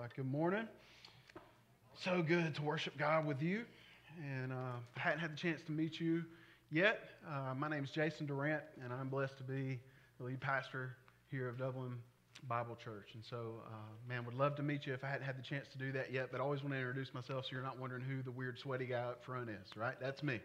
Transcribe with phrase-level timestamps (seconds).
[0.00, 0.66] Uh, good morning.
[2.02, 3.64] So good to worship God with you.
[4.18, 6.24] And uh, I hadn't had the chance to meet you
[6.70, 7.00] yet.
[7.28, 9.78] Uh, my name is Jason Durant, and I'm blessed to be
[10.18, 10.96] the lead pastor
[11.30, 11.98] here of Dublin
[12.48, 13.10] Bible Church.
[13.12, 15.66] And so, uh, man, would love to meet you if I hadn't had the chance
[15.72, 16.28] to do that yet.
[16.32, 18.86] But I always want to introduce myself so you're not wondering who the weird sweaty
[18.86, 19.96] guy up front is, right?
[20.00, 20.40] That's me.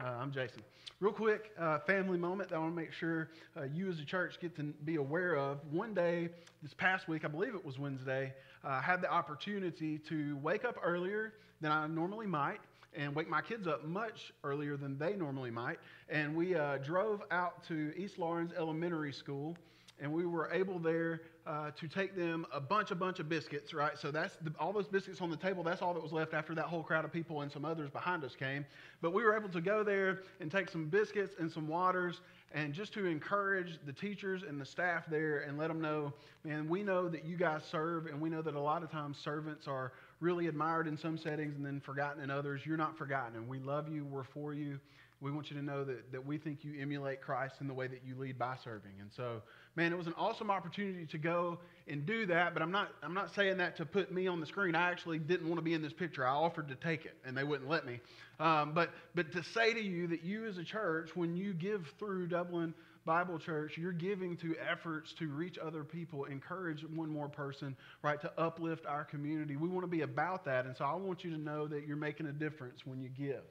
[0.00, 0.62] Uh, I'm Jason.
[0.98, 4.04] Real quick, uh, family moment that I want to make sure uh, you as a
[4.04, 5.58] church get to be aware of.
[5.70, 6.30] One day,
[6.62, 8.32] this past week, I believe it was Wednesday,
[8.64, 12.58] uh, I had the opportunity to wake up earlier than I normally might
[12.96, 15.78] and wake my kids up much earlier than they normally might.
[16.08, 19.56] And we uh, drove out to East Laurens Elementary School
[20.00, 23.74] and we were able there uh, to take them a bunch, a bunch of biscuits,
[23.74, 23.98] right?
[23.98, 25.62] So that's the, all those biscuits on the table.
[25.62, 28.24] That's all that was left after that whole crowd of people and some others behind
[28.24, 28.64] us came.
[29.02, 32.20] But we were able to go there and take some biscuits and some waters,
[32.54, 36.12] and just to encourage the teachers and the staff there and let them know,
[36.44, 39.18] man, we know that you guys serve, and we know that a lot of times
[39.18, 42.62] servants are really admired in some settings and then forgotten in others.
[42.64, 44.04] You're not forgotten, and we love you.
[44.04, 44.78] We're for you.
[45.20, 47.86] We want you to know that, that we think you emulate Christ in the way
[47.86, 48.92] that you lead by serving.
[49.00, 49.42] And so,
[49.76, 53.14] man, it was an awesome opportunity to go and do that, but I'm not, I'm
[53.14, 54.74] not saying that to put me on the screen.
[54.74, 56.26] I actually didn't want to be in this picture.
[56.26, 58.00] I offered to take it, and they wouldn't let me.
[58.40, 61.86] Um, but, but to say to you that you as a church, when you give
[61.98, 62.72] through Dublin
[63.04, 68.20] Bible Church, you're giving to efforts to reach other people, encourage one more person, right,
[68.22, 69.56] to uplift our community.
[69.56, 70.64] We want to be about that.
[70.64, 73.42] And so I want you to know that you're making a difference when you give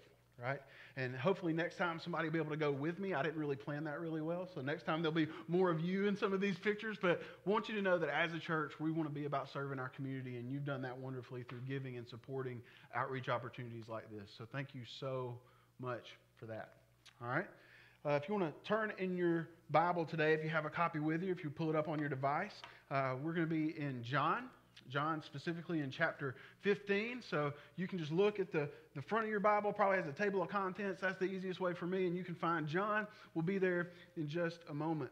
[0.42, 0.60] right?
[0.96, 3.14] And hopefully next time somebody will be able to go with me.
[3.14, 4.48] I didn't really plan that really well.
[4.54, 6.98] So next time there'll be more of you in some of these pictures.
[7.02, 9.50] But I want you to know that as a church, we want to be about
[9.52, 10.38] serving our community.
[10.38, 12.62] And you've done that wonderfully through giving and supporting
[12.96, 14.30] outreach opportunities like this.
[14.38, 15.38] So thank you so
[15.80, 16.04] much
[16.38, 16.74] for that.
[17.22, 17.48] All right.
[18.06, 21.00] Uh, if you want to turn in your Bible today, if you have a copy
[21.00, 22.52] with you, if you pull it up on your device,
[22.92, 24.50] uh, we're going to be in John
[24.90, 27.22] John specifically in chapter 15.
[27.22, 30.12] So you can just look at the, the front of your Bible, probably has a
[30.12, 31.02] table of contents.
[31.02, 32.08] That's the easiest way for me.
[32.08, 33.08] And you can find John.
[33.34, 35.12] We'll be there in just a moment.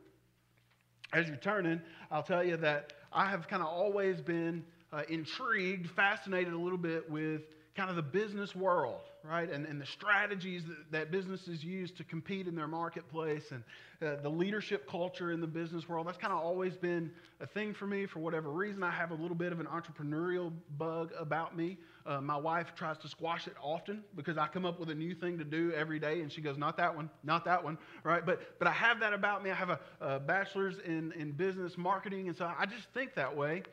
[1.14, 5.90] As you're turning, I'll tell you that I have kind of always been uh, intrigued,
[5.92, 7.42] fascinated a little bit with
[7.76, 9.50] kind of the business world, right?
[9.52, 13.64] And, and the strategies that, that businesses use to compete in their marketplace and
[14.02, 16.08] uh, the leadership culture in the business world.
[16.08, 18.84] That's kind of always been a thing for me for whatever reason.
[18.84, 21.78] I have a little bit of an entrepreneurial bug about me.
[22.06, 25.14] Uh, my wife tries to squash it often because I come up with a new
[25.14, 28.26] thing to do every day and she goes, not that one, not that one, right?
[28.26, 29.52] But, but I have that about me.
[29.52, 33.36] I have a, a bachelor's in, in business marketing, and so I just think that
[33.36, 33.64] way.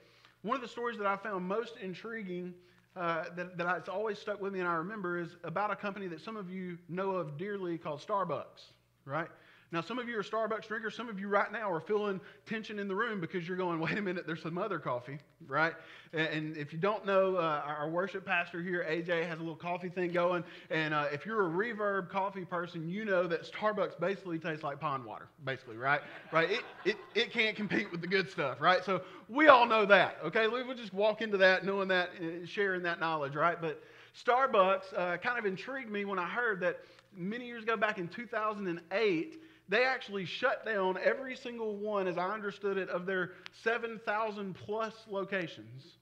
[0.42, 2.54] One of the stories that I found most intriguing
[2.96, 6.08] uh, that, that it's always stuck with me and I remember is about a company
[6.08, 8.72] that some of you know of dearly called Starbucks,
[9.04, 9.28] right?
[9.70, 10.94] Now, some of you are Starbucks drinkers.
[10.94, 13.98] Some of you right now are feeling tension in the room because you're going, wait
[13.98, 15.74] a minute, there's some other coffee, right?
[16.14, 19.90] And if you don't know, uh, our worship pastor here, AJ, has a little coffee
[19.90, 20.42] thing going.
[20.70, 24.80] And uh, if you're a reverb coffee person, you know that Starbucks basically tastes like
[24.80, 26.00] pond water, basically, right?
[26.32, 26.50] Right?
[26.50, 28.82] It, it, it can't compete with the good stuff, right?
[28.82, 30.48] So we all know that, okay?
[30.48, 33.60] We will just walk into that knowing that, uh, sharing that knowledge, right?
[33.60, 33.82] But
[34.24, 36.78] Starbucks uh, kind of intrigued me when I heard that
[37.14, 42.30] many years ago, back in 2008, they actually shut down every single one, as I
[42.30, 45.98] understood it, of their 7,000 plus locations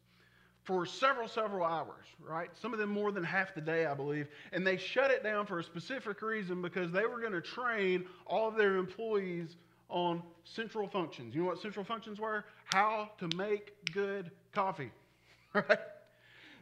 [0.63, 2.51] for several, several hours, right?
[2.61, 4.27] Some of them more than half the day, I believe.
[4.53, 8.05] And they shut it down for a specific reason because they were going to train
[8.27, 9.57] all of their employees
[9.89, 11.35] on central functions.
[11.35, 12.45] You know what central functions were?
[12.65, 14.91] How to make good coffee,
[15.55, 15.79] right?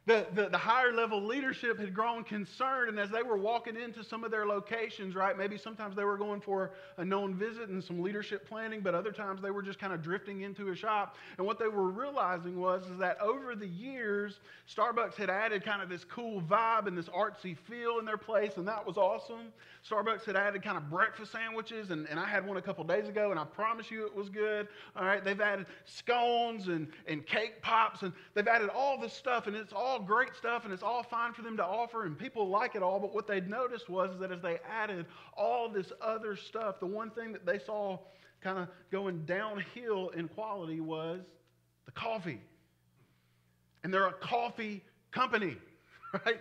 [0.07, 4.05] The, the, the, higher level leadership had grown concerned, and as they were walking into
[4.05, 7.83] some of their locations, right, maybe sometimes they were going for a known visit and
[7.83, 11.17] some leadership planning, but other times they were just kind of drifting into a shop.
[11.39, 15.81] And what they were realizing was is that over the years, Starbucks had added kind
[15.81, 19.55] of this cool vibe and this artsy feel in their place, and that was awesome.
[19.89, 23.09] Starbucks had added kind of breakfast sandwiches, and, and I had one a couple days
[23.09, 24.69] ago, and I promise you it was good.
[24.97, 29.47] All right, they've added scones and, and cake pops, and they've added all this stuff,
[29.47, 32.19] and it's all all great stuff and it's all fine for them to offer and
[32.19, 32.99] people like it all.
[32.99, 35.07] But what they'd noticed was that as they added
[35.37, 37.99] all this other stuff, the one thing that they saw
[38.43, 41.21] kind of going downhill in quality was
[41.87, 42.41] the coffee.
[43.85, 44.83] And they're a coffee
[45.13, 45.57] company,
[46.13, 46.41] right?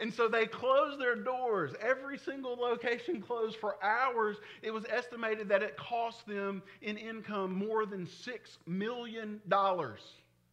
[0.00, 1.72] And so they closed their doors.
[1.80, 4.36] Every single location closed for hours.
[4.62, 9.40] It was estimated that it cost them in income more than $6 million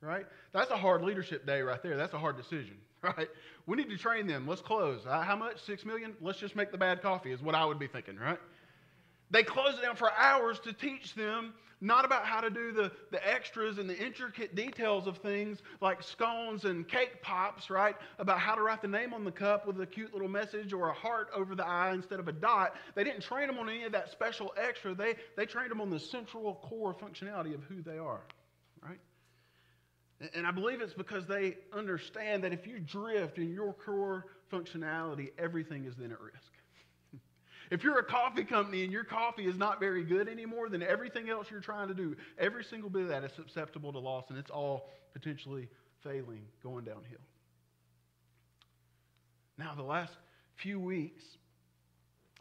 [0.06, 0.26] right?
[0.54, 1.98] That's a hard leadership day right there.
[1.98, 3.28] That's a hard decision, right?
[3.66, 4.48] We need to train them.
[4.48, 5.02] Let's close.
[5.06, 5.62] Uh, how much?
[5.64, 6.14] Six million?
[6.22, 8.40] Let's just make the bad coffee, is what I would be thinking, right?
[9.32, 12.92] They close it down for hours to teach them not about how to do the,
[13.12, 17.96] the extras and the intricate details of things like scones and cake pops, right?
[18.18, 20.90] About how to write the name on the cup with a cute little message or
[20.90, 22.76] a heart over the eye instead of a dot.
[22.96, 24.96] They didn't train them on any of that special extra.
[24.96, 28.22] They, they trained them on the central core functionality of who they are,
[28.82, 29.00] right?
[30.34, 35.32] And I believe it's because they understand that if you drift in your core functionality,
[35.38, 36.52] everything is then at risk.
[37.72, 41.32] If you're a coffee company and your coffee is not very good anymore, then everything
[41.32, 44.38] else you're trying to do, every single bit of that is susceptible to loss and
[44.38, 45.68] it's all potentially
[46.04, 47.18] failing, going downhill.
[49.58, 50.14] Now, the last
[50.56, 51.24] few weeks,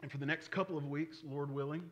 [0.01, 1.89] and for the next couple of weeks, Lord willing,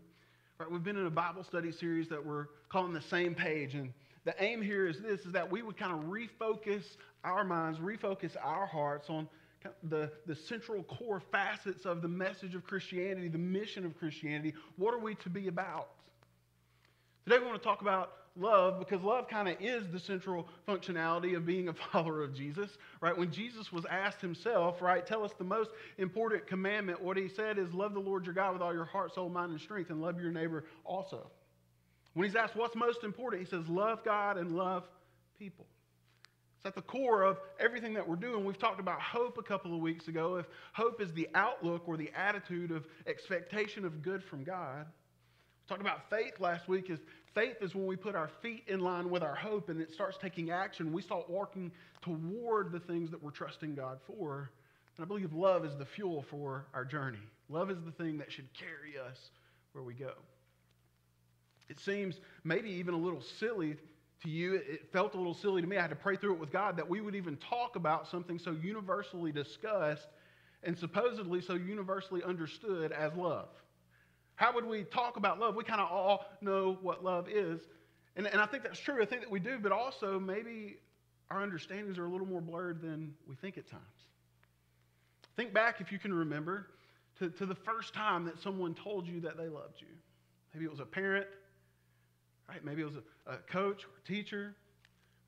[0.60, 3.74] right, we've been in a Bible study series that we're calling the same page.
[3.74, 3.94] And
[4.26, 6.84] the aim here is this is that we would kind of refocus
[7.24, 9.28] our minds, refocus our hearts on
[9.90, 14.54] the, the central core facets of the message of Christianity, the mission of Christianity.
[14.78, 15.90] What are we to be about?
[17.26, 21.38] Today we want to talk about love because love kind of is the central functionality
[21.38, 22.70] of being a follower of Jesus,
[23.00, 23.18] right?
[23.18, 27.58] When Jesus was asked himself, right, tell us the most important commandment, what he said
[27.58, 30.02] is love the Lord your God with all your heart, soul, mind, and strength, and
[30.02, 31.30] love your neighbor also.
[32.14, 34.84] When he's asked what's most important, he says love God and love
[35.38, 35.66] people.
[36.58, 38.46] It's at the core of everything that we're doing.
[38.46, 40.36] We've talked about hope a couple of weeks ago.
[40.36, 45.68] If hope is the outlook or the attitude of expectation of good from God, we
[45.68, 46.90] talked about faith last week.
[46.90, 47.00] Is
[47.34, 50.18] faith is when we put our feet in line with our hope and it starts
[50.22, 50.94] taking action.
[50.94, 51.72] We start walking
[52.02, 54.52] toward the things that we're trusting God for.
[54.96, 57.20] And I believe love is the fuel for our journey.
[57.50, 59.18] Love is the thing that should carry us
[59.74, 60.14] where we go.
[61.70, 63.76] It seems maybe even a little silly
[64.24, 64.56] to you.
[64.56, 65.78] It felt a little silly to me.
[65.78, 68.38] I had to pray through it with God that we would even talk about something
[68.40, 70.08] so universally discussed
[70.64, 73.50] and supposedly so universally understood as love.
[74.36, 75.56] How would we talk about love?
[75.56, 77.62] We kind of all know what love is.
[78.16, 79.02] And, and I think that's true.
[79.02, 80.78] I think that we do, but also maybe
[81.30, 83.84] our understandings are a little more blurred than we think at times.
[85.36, 86.68] Think back, if you can remember,
[87.20, 89.88] to, to the first time that someone told you that they loved you.
[90.54, 91.26] Maybe it was a parent,
[92.50, 92.64] right?
[92.64, 94.56] Maybe it was a, a coach or a teacher.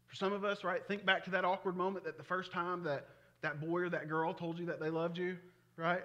[0.07, 2.83] For some of us, right, think back to that awkward moment that the first time
[2.83, 3.07] that
[3.41, 5.37] that boy or that girl told you that they loved you,
[5.77, 6.03] right?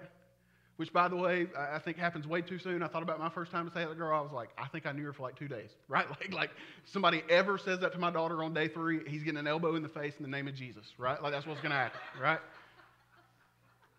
[0.77, 2.81] Which, by the way, I think happens way too soon.
[2.81, 4.17] I thought about my first time to say that to girl.
[4.17, 6.09] I was like, I think I knew her for like two days, right?
[6.09, 6.49] Like, like
[6.85, 9.83] somebody ever says that to my daughter on day three, he's getting an elbow in
[9.83, 11.21] the face in the name of Jesus, right?
[11.21, 12.39] Like that's what's going to happen, right?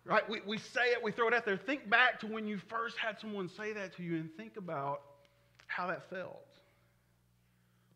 [0.05, 0.29] Right?
[0.29, 1.55] We, we say it, we throw it out there.
[1.55, 5.01] Think back to when you first had someone say that to you and think about
[5.67, 6.52] how that felt.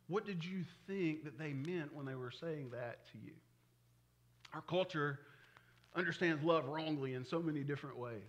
[0.07, 3.33] What did you think that they meant when they were saying that to you?
[4.53, 5.19] Our culture
[5.95, 8.23] understands love wrongly in so many different ways.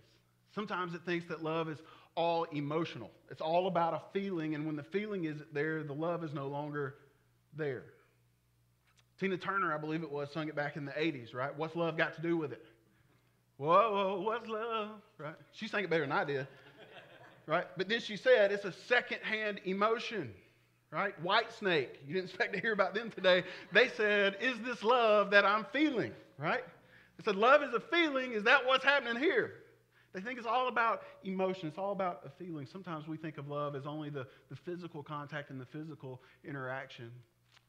[0.53, 1.77] Sometimes it thinks that love is
[2.15, 3.11] all emotional.
[3.29, 6.47] It's all about a feeling, and when the feeling isn't there, the love is no
[6.47, 6.95] longer
[7.55, 7.83] there.
[9.19, 11.55] Tina Turner, I believe it was, sung it back in the 80s, right?
[11.57, 12.65] What's love got to do with it?
[13.57, 14.89] Whoa, whoa, what's love?
[15.17, 15.35] Right?
[15.51, 16.47] She sang it better than I did.
[17.45, 17.65] Right?
[17.77, 20.33] But then she said it's a secondhand emotion
[20.91, 21.13] right?
[21.23, 23.43] Whitesnake, You didn't expect to hear about them today.
[23.71, 26.63] They said, Is this love that I'm feeling, right?
[27.17, 28.31] They said, Love is a feeling.
[28.31, 29.53] Is that what's happening here?
[30.13, 31.67] They think it's all about emotion.
[31.67, 32.65] It's all about a feeling.
[32.65, 37.11] Sometimes we think of love as only the, the physical contact and the physical interaction,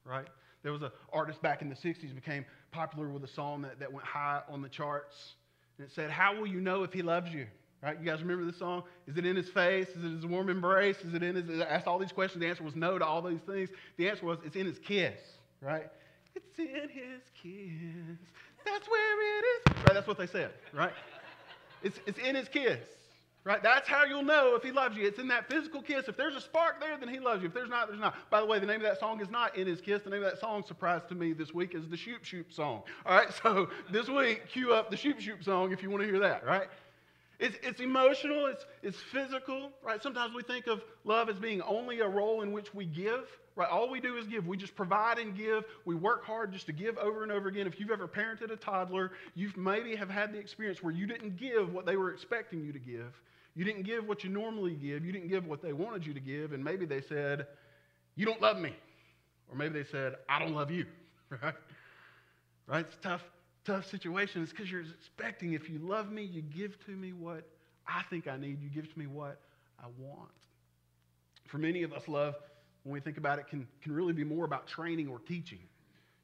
[0.03, 0.27] right?
[0.63, 3.91] There was an artist back in the 60s became popular with a song that, that
[3.91, 5.35] went high on the charts.
[5.77, 7.45] And it said, How will you know if he loves you?
[7.81, 7.97] Right?
[7.99, 8.83] You guys remember this song?
[9.07, 9.87] Is it in his face?
[9.89, 10.97] Is it his warm embrace?
[10.99, 11.61] Is it in his.
[11.61, 12.41] I asked all these questions.
[12.41, 13.69] The answer was no to all these things.
[13.97, 15.19] The answer was it's in his kiss,
[15.61, 15.89] right?
[16.35, 18.17] It's in his kiss.
[18.65, 19.77] That's where it is.
[19.77, 19.93] Right?
[19.93, 20.93] That's what they said, right?
[21.83, 22.77] It's, it's in his kiss,
[23.43, 23.61] right?
[23.63, 25.07] That's how you'll know if he loves you.
[25.07, 26.07] It's in that physical kiss.
[26.07, 27.47] If there's a spark there, then he loves you.
[27.47, 28.15] If there's not, there's not.
[28.29, 30.03] By the way, the name of that song is not In His Kiss.
[30.03, 32.83] The name of that song, surprise to me this week, is the Shoop Shoop song.
[33.05, 36.07] All right, so this week, cue up the Shoop Shoop song if you want to
[36.07, 36.67] hear that, right?
[37.41, 40.01] It's, it's emotional, it's, it's physical, right?
[40.01, 43.67] Sometimes we think of love as being only a role in which we give, right?
[43.67, 44.45] All we do is give.
[44.45, 45.65] We just provide and give.
[45.83, 47.65] We work hard just to give over and over again.
[47.65, 51.37] If you've ever parented a toddler, you've maybe have had the experience where you didn't
[51.37, 53.19] give what they were expecting you to give.
[53.55, 55.03] You didn't give what you normally give.
[55.03, 56.53] You didn't give what they wanted you to give.
[56.53, 57.47] And maybe they said,
[58.15, 58.75] You don't love me.
[59.49, 60.85] Or maybe they said, I don't love you,
[61.41, 61.55] right?
[62.67, 62.85] Right?
[62.85, 63.23] It's tough
[63.65, 67.47] tough situation is because you're expecting if you love me, you give to me what
[67.87, 69.39] I think I need, you give to me what
[69.79, 70.29] I want.
[71.47, 72.35] For many of us, love,
[72.83, 75.59] when we think about it, can, can really be more about training or teaching.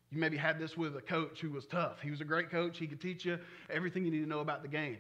[0.10, 2.00] You maybe had this with a coach who was tough.
[2.02, 2.78] He was a great coach.
[2.78, 3.38] He could teach you
[3.70, 4.98] everything you need to know about the game.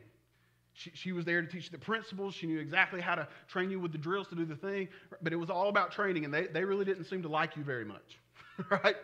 [0.74, 2.36] She, she was there to teach you the principles.
[2.36, 4.90] She knew exactly how to train you with the drills to do the thing.
[5.22, 7.64] But it was all about training, and they, they really didn't seem to like you
[7.64, 8.20] very much,
[8.70, 8.96] right?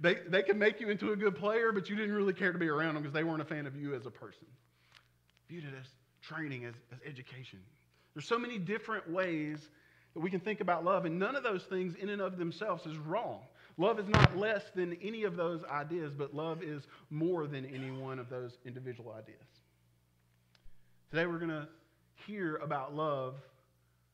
[0.00, 2.58] They, they can make you into a good player, but you didn't really care to
[2.58, 4.46] be around them because they weren't a fan of you as a person.
[5.48, 5.86] Viewed it as
[6.22, 7.58] training, as, as education.
[8.14, 9.68] There's so many different ways
[10.14, 12.86] that we can think about love, and none of those things in and of themselves
[12.86, 13.40] is wrong.
[13.76, 17.90] Love is not less than any of those ideas, but love is more than any
[17.90, 19.46] one of those individual ideas.
[21.10, 21.68] Today we're going to
[22.26, 23.36] hear about love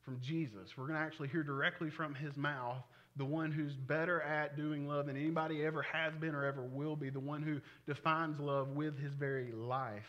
[0.03, 0.77] from Jesus.
[0.77, 2.83] We're going to actually hear directly from his mouth
[3.17, 6.95] the one who's better at doing love than anybody ever has been or ever will
[6.95, 10.03] be, the one who defines love with his very life.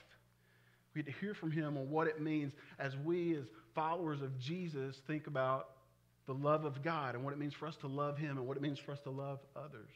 [0.94, 3.44] We get to hear from him on what it means as we, as
[3.74, 5.68] followers of Jesus, think about
[6.26, 8.56] the love of God and what it means for us to love him and what
[8.56, 9.90] it means for us to love others.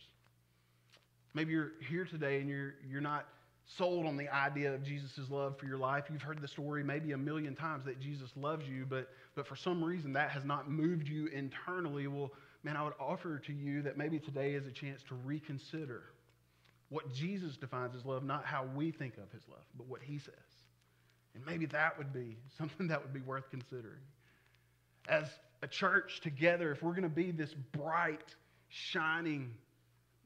[1.35, 3.26] Maybe you're here today and you're, you're not
[3.79, 6.05] sold on the idea of Jesus' love for your life.
[6.12, 9.57] You've heard the story maybe a million times that Jesus loves you, but, but for
[9.57, 12.07] some reason that has not moved you internally.
[12.07, 16.02] Well, man, I would offer to you that maybe today is a chance to reconsider
[16.88, 20.19] what Jesus defines as love, not how we think of his love, but what he
[20.19, 20.35] says.
[21.35, 24.02] And maybe that would be something that would be worth considering.
[25.09, 25.25] As
[25.62, 28.35] a church together, if we're going to be this bright,
[28.69, 29.52] shining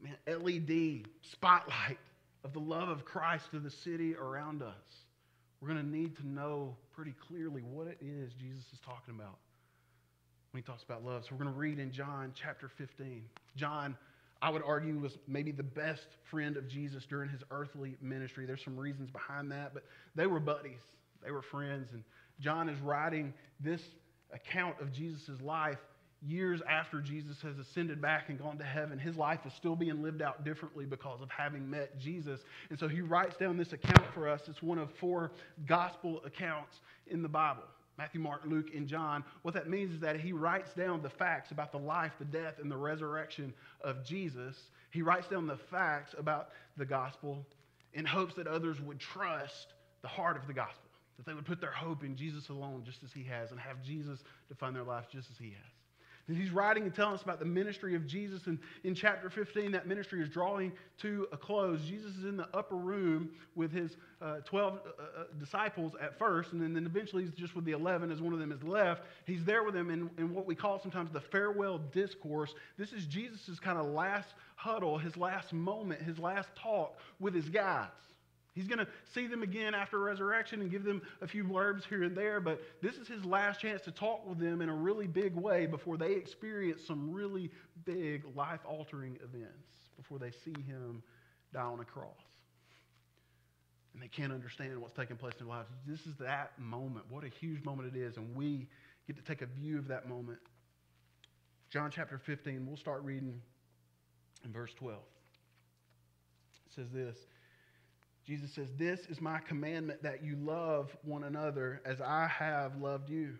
[0.02, 1.98] man, LED spotlight
[2.44, 4.74] of the love of Christ to the city around us,
[5.60, 9.38] we're going to need to know pretty clearly what it is Jesus is talking about
[10.54, 11.24] when he talks about love.
[11.24, 13.24] So we're going to read in John chapter 15.
[13.56, 13.96] John,
[14.40, 18.46] I would argue, was maybe the best friend of Jesus during his earthly ministry.
[18.46, 19.82] There's some reasons behind that, but
[20.14, 20.78] they were buddies,
[21.24, 21.88] they were friends.
[21.92, 22.04] And
[22.38, 23.80] John is writing this
[24.32, 25.78] account of Jesus' life
[26.24, 30.02] years after Jesus has ascended back and gone to heaven, his life is still being
[30.02, 32.40] lived out differently because of having met Jesus.
[32.70, 34.40] And so he writes down this account for us.
[34.46, 35.32] It's one of four
[35.66, 36.76] gospel accounts
[37.08, 37.64] in the Bible
[37.96, 39.24] Matthew, Mark, Luke, and John.
[39.42, 42.54] What that means is that he writes down the facts about the life, the death,
[42.60, 44.56] and the resurrection of Jesus.
[44.90, 47.46] He writes down the facts about the gospel
[47.92, 51.60] in hopes that others would trust the heart of the gospel, that they would put
[51.60, 55.06] their hope in Jesus alone, just as he has, and have Jesus define their life
[55.10, 55.73] just as he has.
[56.26, 58.46] And he's writing and telling us about the ministry of Jesus.
[58.46, 61.82] And in chapter 15, that ministry is drawing to a close.
[61.84, 66.52] Jesus is in the upper room with his uh, 12 uh, uh, disciples at first,
[66.52, 69.02] and then, then eventually he's just with the 11 as one of them is left.
[69.26, 72.54] He's there with them in, in what we call sometimes the farewell discourse.
[72.78, 77.50] This is Jesus' kind of last huddle, his last moment, his last talk with his
[77.50, 77.88] guys.
[78.54, 82.04] He's going to see them again after resurrection and give them a few blurbs here
[82.04, 85.08] and there, but this is his last chance to talk with them in a really
[85.08, 87.50] big way before they experience some really
[87.84, 91.02] big life altering events, before they see him
[91.52, 92.06] die on a cross.
[93.92, 95.68] And they can't understand what's taking place in their lives.
[95.84, 97.06] This is that moment.
[97.08, 98.68] What a huge moment it is, and we
[99.08, 100.38] get to take a view of that moment.
[101.70, 103.40] John chapter 15, we'll start reading
[104.44, 105.00] in verse 12.
[106.66, 107.16] It says this.
[108.26, 113.10] Jesus says, This is my commandment that you love one another as I have loved
[113.10, 113.34] you.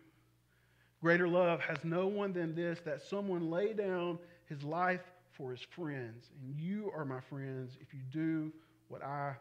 [1.01, 5.61] Greater love has no one than this that someone lay down his life for his
[5.75, 6.31] friends.
[6.43, 8.53] And you are my friends if you do
[8.89, 9.35] what I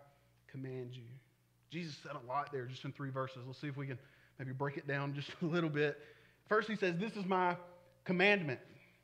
[0.47, 1.03] command you.
[1.69, 3.39] Jesus said a lot there just in three verses.
[3.45, 3.97] Let's see if we can
[4.39, 5.97] maybe break it down just a little bit.
[6.47, 7.57] First, he says, This is my
[8.05, 8.59] commandment.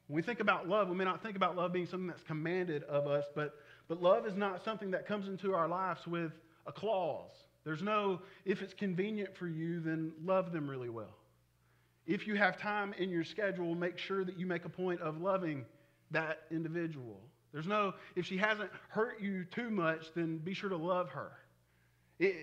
[0.08, 2.84] When we think about love, we may not think about love being something that's commanded
[2.84, 3.53] of us, but
[3.89, 6.31] but love is not something that comes into our lives with
[6.65, 7.31] a clause.
[7.65, 11.17] There's no, if it's convenient for you, then love them really well.
[12.08, 15.19] If you have time in your schedule, make sure that you make a point of
[15.19, 15.65] loving
[16.12, 17.19] that individual.
[17.51, 21.31] There's no, if she hasn't hurt you too much, then be sure to love her.
[22.19, 22.36] It,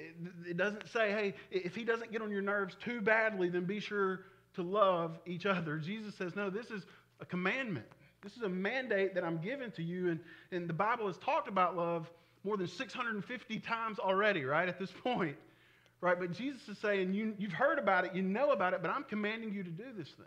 [0.48, 3.78] it, doesn't say, hey, if he doesn't get on your nerves too badly, then be
[3.78, 4.20] sure
[4.54, 5.78] to love each other.
[5.78, 6.84] Jesus says, no, this is
[7.20, 7.86] a commandment.
[8.26, 10.08] This is a mandate that I'm giving to you.
[10.08, 10.18] And,
[10.50, 12.10] and the Bible has talked about love
[12.42, 15.36] more than 650 times already, right, at this point.
[16.00, 16.18] Right?
[16.18, 19.04] But Jesus is saying, you, you've heard about it, you know about it, but I'm
[19.04, 20.26] commanding you to do this thing.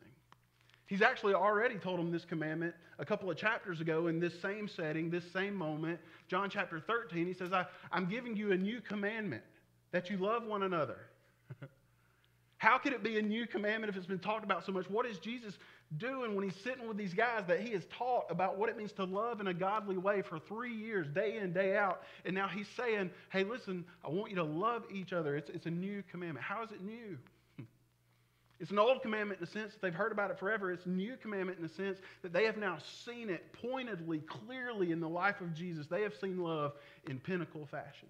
[0.85, 4.69] He's actually already told them this commandment a couple of chapters ago in this same
[4.69, 5.99] setting, this same moment.
[6.29, 9.43] John chapter 13, he says, I, I'm giving you a new commandment
[9.91, 10.99] that you love one another.
[12.59, 14.89] How could it be a new commandment if it's been talked about so much?
[14.89, 15.57] What is Jesus
[15.97, 18.91] doing when he's sitting with these guys that he has taught about what it means
[18.93, 22.03] to love in a godly way for three years, day in, day out?
[22.25, 25.35] And now he's saying, hey, listen, I want you to love each other.
[25.35, 26.45] It's, it's a new commandment.
[26.45, 27.17] How is it new?
[28.61, 30.69] It's an old commandment in the sense that they've heard about it forever.
[30.69, 34.91] It's a new commandment in the sense that they have now seen it pointedly, clearly
[34.91, 35.87] in the life of Jesus.
[35.87, 36.73] They have seen love
[37.09, 38.09] in pinnacle fashion.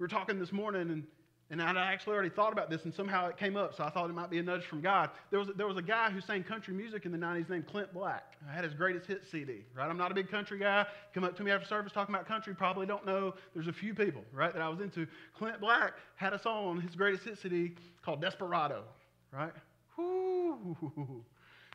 [0.00, 1.04] We were talking this morning, and
[1.50, 4.10] And I actually already thought about this, and somehow it came up, so I thought
[4.10, 5.08] it might be a nudge from God.
[5.30, 7.94] There was, there was a guy who sang country music in the 90s named Clint
[7.94, 8.36] Black.
[8.46, 9.88] I had his greatest hit CD, right?
[9.88, 10.84] I'm not a big country guy.
[11.14, 13.34] Come up to me after service talking about country, probably don't know.
[13.54, 15.06] There's a few people, right, that I was into.
[15.38, 17.72] Clint Black had a song on his greatest hit CD
[18.04, 18.84] called Desperado,
[19.32, 19.52] right?
[19.96, 21.24] Whoo!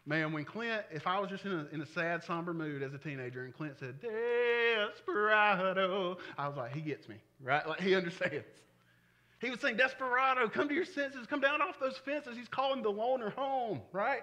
[0.05, 2.93] Man, when Clint, if I was just in a, in a sad, somber mood as
[2.93, 7.67] a teenager and Clint said, Desperado, I was like, he gets me, right?
[7.67, 8.45] Like, he understands.
[9.43, 12.37] He was saying, Desperado, come to your senses, come down off those fences.
[12.37, 14.21] He's calling the loner home, right?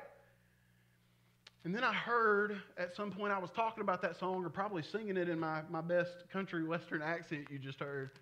[1.65, 4.83] And then I heard at some point I was talking about that song or probably
[4.83, 8.13] singing it in my, my best country western accent you just heard.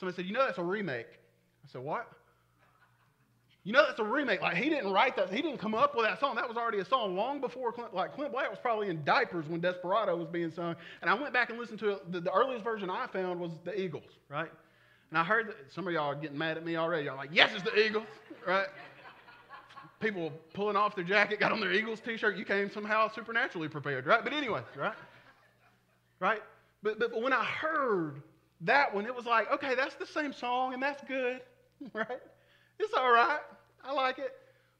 [0.00, 1.08] Somebody said, You know, that's a remake.
[1.66, 2.08] I said, What?
[3.64, 4.40] You know, that's a remake.
[4.40, 5.30] Like, he didn't write that.
[5.30, 6.36] He didn't come up with that song.
[6.36, 9.46] That was already a song long before Clint, like, Clint Black was probably in diapers
[9.48, 10.76] when Desperado was being sung.
[11.02, 12.10] And I went back and listened to it.
[12.10, 14.50] The, the earliest version I found was the Eagles, right?
[15.10, 17.06] And I heard that some of y'all are getting mad at me already.
[17.06, 18.06] Y'all like, yes, it's the Eagles,
[18.46, 18.66] right?
[20.00, 22.36] People pulling off their jacket, got on their Eagles t-shirt.
[22.36, 24.22] You came somehow supernaturally prepared, right?
[24.22, 24.94] But anyway, right?
[26.20, 26.42] Right?
[26.82, 28.22] But, but when I heard
[28.60, 31.40] that one, it was like, okay, that's the same song and that's good,
[31.92, 32.20] right?
[32.78, 33.40] It's all right.
[33.84, 34.34] I like it.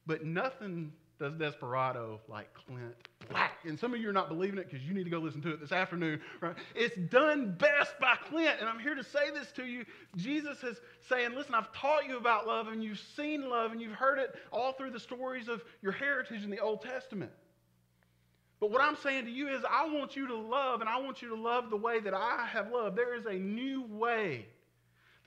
[0.07, 2.95] But nothing does Desperado like Clint
[3.29, 3.59] Black.
[3.65, 5.53] And some of you are not believing it because you need to go listen to
[5.53, 6.55] it this afternoon, right?
[6.75, 8.57] It's done best by Clint.
[8.61, 9.85] And I'm here to say this to you.
[10.17, 13.93] Jesus is saying, listen, I've taught you about love and you've seen love and you've
[13.93, 17.33] heard it all through the stories of your heritage in the Old Testament.
[18.61, 21.23] But what I'm saying to you is, I want you to love, and I want
[21.23, 22.97] you to love the way that I have loved.
[22.97, 24.47] There is a new way.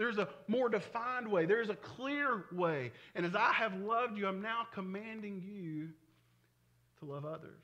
[0.02, 1.46] There's a more defined way.
[1.46, 2.92] There's a clear way.
[3.14, 5.90] And as I have loved you, I'm now commanding you
[6.98, 7.62] to love others.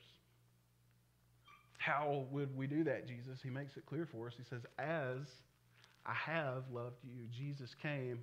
[1.78, 3.40] How would we do that, Jesus?
[3.42, 4.34] He makes it clear for us.
[4.36, 5.26] He says, As
[6.06, 8.22] I have loved you, Jesus came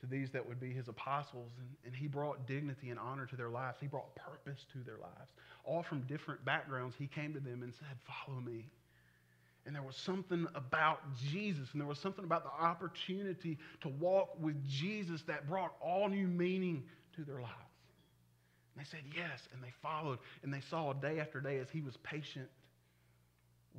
[0.00, 3.34] to these that would be his apostles, and, and he brought dignity and honor to
[3.34, 3.78] their lives.
[3.80, 5.32] He brought purpose to their lives.
[5.64, 8.68] All from different backgrounds, he came to them and said, Follow me.
[9.66, 14.40] And there was something about Jesus, and there was something about the opportunity to walk
[14.40, 16.84] with Jesus that brought all new meaning
[17.16, 17.52] to their lives.
[18.76, 21.80] And they said yes, and they followed, and they saw day after day as he
[21.80, 22.48] was patient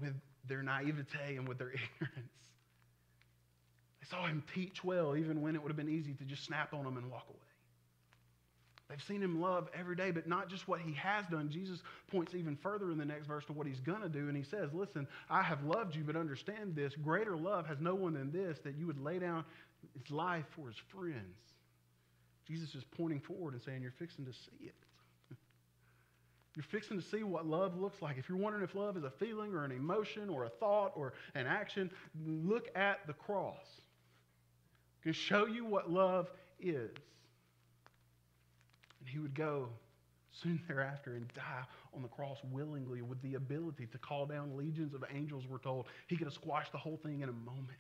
[0.01, 0.13] with
[0.47, 1.69] their naivete and with their
[2.01, 2.31] ignorance.
[4.01, 6.73] They saw him teach well, even when it would have been easy to just snap
[6.73, 7.46] on them and walk away.
[8.89, 11.49] They've seen him love every day, but not just what he has done.
[11.49, 14.29] Jesus points even further in the next verse to what he's going to do.
[14.29, 16.95] And he says, Listen, I have loved you, but understand this.
[16.95, 19.43] Greater love has no one than this, that you would lay down
[19.93, 21.35] his life for his friends.
[22.47, 24.75] Jesus is pointing forward and saying, You're fixing to see it.
[26.55, 28.17] You're fixing to see what love looks like.
[28.17, 31.13] If you're wondering if love is a feeling or an emotion or a thought or
[31.35, 31.91] an action,
[32.25, 33.65] look at the cross.
[35.01, 36.91] It can show you what love is.
[39.07, 39.69] And he would go
[40.31, 41.63] soon thereafter and die
[41.95, 45.87] on the cross willingly with the ability to call down legions of angels, we're told.
[46.07, 47.77] He could have squashed the whole thing in a moment.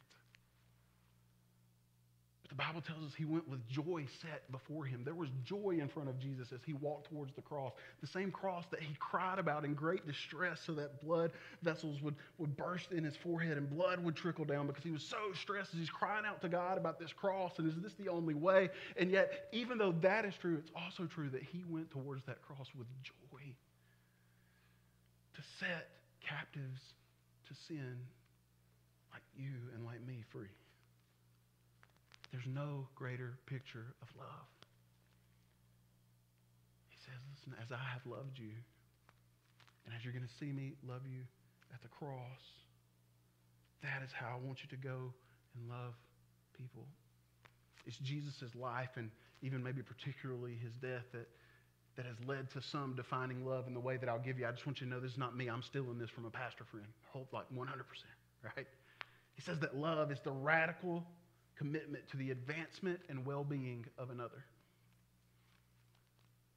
[2.47, 5.01] But the Bible tells us he went with joy set before him.
[5.03, 7.73] There was joy in front of Jesus as he walked towards the cross.
[7.99, 11.31] The same cross that he cried about in great distress so that blood
[11.61, 15.03] vessels would, would burst in his forehead and blood would trickle down because he was
[15.03, 18.07] so stressed as he's crying out to God about this cross and is this the
[18.07, 18.69] only way?
[18.95, 22.41] And yet, even though that is true, it's also true that he went towards that
[22.41, 23.13] cross with joy
[25.35, 25.89] to set
[26.25, 26.81] captives
[27.47, 27.97] to sin
[29.11, 30.47] like you and like me free.
[32.31, 34.47] There's no greater picture of love.
[36.89, 38.51] He says, Listen, as I have loved you,
[39.85, 41.23] and as you're going to see me love you
[41.73, 42.43] at the cross,
[43.81, 45.13] that is how I want you to go
[45.55, 45.93] and love
[46.57, 46.85] people.
[47.85, 49.09] It's Jesus' life and
[49.41, 51.27] even maybe particularly his death that,
[51.95, 54.45] that has led to some defining love in the way that I'll give you.
[54.45, 55.47] I just want you to know this is not me.
[55.47, 56.87] I'm stealing this from a pastor friend.
[57.13, 57.69] Hope like 100%,
[58.43, 58.67] right?
[59.35, 61.05] He says that love is the radical
[61.57, 64.45] commitment to the advancement and well being of another.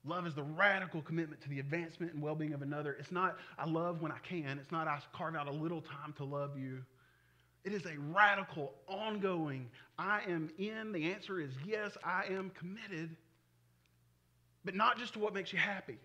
[0.04, 2.96] Love is the radical commitment to the advancement and well being of another.
[2.98, 4.58] It's not, I love when I can.
[4.58, 6.82] It's not, I carve out a little time to love you.
[7.64, 10.92] It is a radical, ongoing, I am in.
[10.92, 13.14] The answer is yes, I am committed.
[14.64, 15.98] But not just to what makes you happy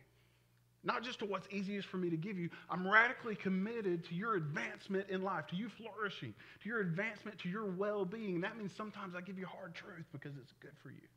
[0.86, 2.50] not just to what's easiest for me to give you.
[2.70, 7.50] I'm radically committed to your advancement in life, to you flourishing, to your advancement, to
[7.50, 8.42] your well being.
[8.42, 11.08] That means sometimes I give you hard truth because it's good for you.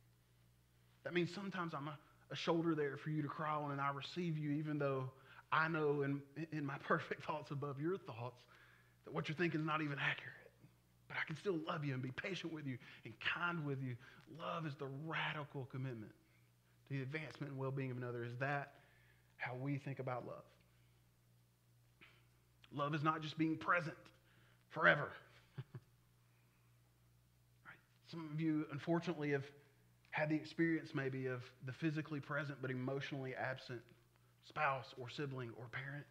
[1.03, 1.97] That means sometimes I'm a,
[2.31, 5.09] a, shoulder there for you to cry on and I receive you, even though
[5.51, 8.41] I know in, in my perfect thoughts above your thoughts
[9.05, 10.33] that what you're thinking is not even accurate.
[11.07, 13.95] but I can still love you and be patient with you and kind with you.
[14.37, 16.11] Love is the radical commitment
[16.87, 18.23] to the advancement and well being of another.
[18.23, 18.73] Is that
[19.39, 20.43] how we think about love?
[22.73, 23.95] Love is not just being present
[24.69, 25.09] forever.
[28.11, 29.45] Some of you, unfortunately, have
[30.11, 33.81] had the experience maybe of the physically present but emotionally absent
[34.47, 36.05] spouse or sibling or parent.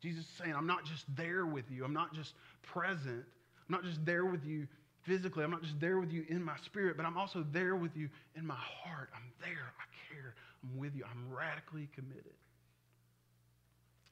[0.00, 3.24] Jesus is saying, I'm not just there with you, I'm not just present,
[3.68, 4.66] I'm not just there with you
[5.02, 7.96] physically, I'm not just there with you in my spirit, but I'm also there with
[7.96, 9.10] you in my heart.
[9.14, 12.38] I'm there, I care, I'm with you, I'm radically committed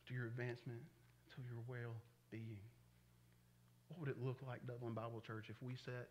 [0.09, 0.83] to your advancement,
[1.37, 1.95] to your well
[2.31, 2.59] being.
[3.89, 6.09] What would it look like, Dublin Bible Church, if we set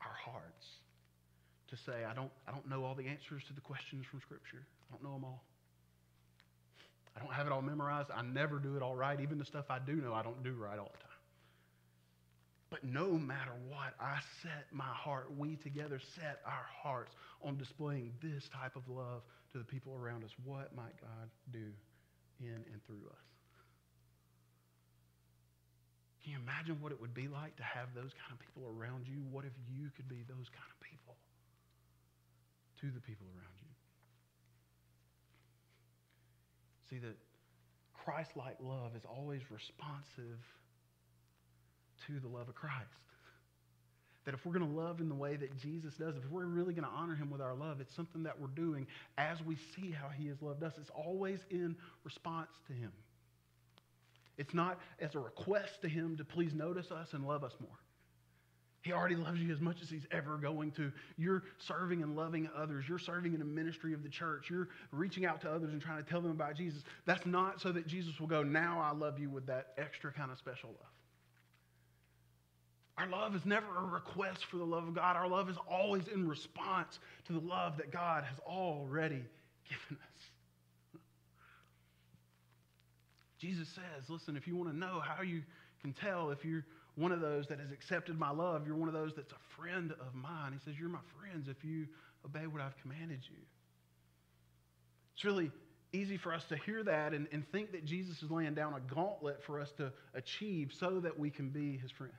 [0.00, 0.66] our hearts
[1.68, 4.64] to say, I don't, I don't know all the answers to the questions from Scripture,
[4.88, 5.44] I don't know them all.
[7.16, 8.10] I don't have it all memorized.
[8.10, 9.20] I never do it all right.
[9.20, 11.12] Even the stuff I do know, I don't do right all the time.
[12.70, 17.12] But no matter what, I set my heart, we together set our hearts
[17.44, 19.20] on displaying this type of love
[19.52, 20.30] to the people around us.
[20.44, 21.72] What might God do
[22.40, 23.26] in and through us?
[26.22, 29.06] Can you imagine what it would be like to have those kind of people around
[29.08, 29.22] you?
[29.30, 31.16] What if you could be those kind of people
[32.80, 33.72] to the people around you?
[36.90, 37.18] See that
[38.04, 40.38] Christ-like love is always responsive
[42.06, 42.94] to the love of Christ.
[44.24, 46.74] That if we're going to love in the way that Jesus does, if we're really
[46.74, 48.86] going to honor him with our love, it's something that we're doing
[49.18, 50.74] as we see how he has loved us.
[50.78, 52.92] It's always in response to him.
[54.38, 57.78] It's not as a request to him to please notice us and love us more.
[58.82, 60.92] He already loves you as much as he's ever going to.
[61.16, 62.84] You're serving and loving others.
[62.88, 64.50] You're serving in a ministry of the church.
[64.50, 66.82] You're reaching out to others and trying to tell them about Jesus.
[67.06, 70.32] That's not so that Jesus will go, now I love you with that extra kind
[70.32, 70.90] of special love.
[72.98, 75.16] Our love is never a request for the love of God.
[75.16, 79.22] Our love is always in response to the love that God has already
[79.68, 81.00] given us.
[83.38, 85.42] Jesus says, listen, if you want to know how you
[85.80, 88.94] can tell if you're one of those that has accepted my love, you're one of
[88.94, 90.52] those that's a friend of mine.
[90.52, 91.86] He says, You're my friends if you
[92.24, 93.38] obey what I've commanded you.
[95.14, 95.50] It's really
[95.92, 98.94] easy for us to hear that and, and think that Jesus is laying down a
[98.94, 102.12] gauntlet for us to achieve so that we can be his friends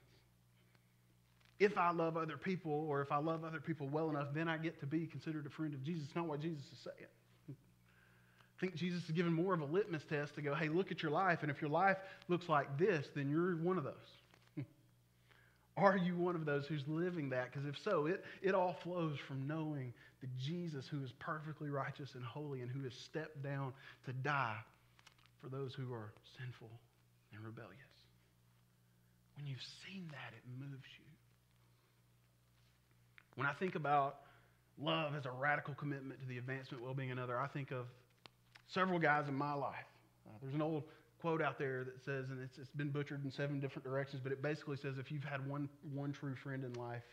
[1.64, 4.58] if I love other people or if I love other people well enough, then I
[4.58, 6.04] get to be considered a friend of Jesus.
[6.06, 7.10] It's not what Jesus is saying.
[7.50, 11.02] I think Jesus is giving more of a litmus test to go, hey, look at
[11.02, 11.98] your life, and if your life
[12.28, 13.94] looks like this, then you're one of those.
[15.78, 17.52] Are you one of those who's living that?
[17.52, 22.16] Because if so, it, it all flows from knowing the Jesus who is perfectly righteous
[22.16, 23.74] and holy and who has stepped down
[24.06, 24.60] to die
[25.42, 26.70] for those who are sinful
[27.34, 27.74] and rebellious.
[29.36, 31.03] When you've seen that, it moves you.
[33.36, 34.18] When I think about
[34.78, 37.86] love as a radical commitment to the advancement, well being of another, I think of
[38.68, 39.86] several guys in my life.
[40.28, 40.84] Uh, there's an old
[41.22, 44.32] quote out there that says, and it's, it's been butchered in seven different directions, but
[44.32, 47.04] it basically says if you've had one, one true friend in life,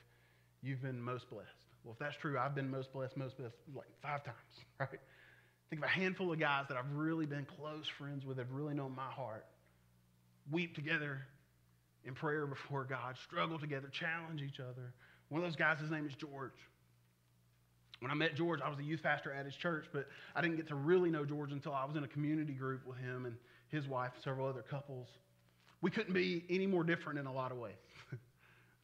[0.62, 1.48] you've been most blessed.
[1.84, 4.36] Well, if that's true, I've been most blessed, most blessed like five times,
[4.80, 4.88] right?
[5.70, 8.74] Think of a handful of guys that I've really been close friends with, have really
[8.74, 9.46] known my heart,
[10.50, 11.20] weep together
[12.04, 14.92] in prayer before God, struggle together, challenge each other,
[15.30, 16.52] one of those guys, his name is George.
[18.00, 20.56] When I met George, I was a youth pastor at his church, but I didn't
[20.56, 23.36] get to really know George until I was in a community group with him and
[23.68, 25.08] his wife, several other couples.
[25.82, 27.74] We couldn't be any more different in a lot of ways.